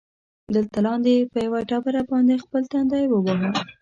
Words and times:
دلته 0.55 0.77
لاندې، 0.85 1.29
په 1.31 1.37
یوه 1.45 1.59
ډبره 1.69 2.01
باندې 2.11 2.41
خپل 2.43 2.61
تندی 2.71 3.03
ووهه. 3.09 3.49